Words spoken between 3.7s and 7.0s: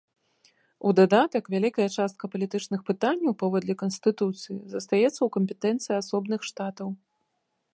канстытуцыі, застаецца ў кампетэнцыі асобных штатаў.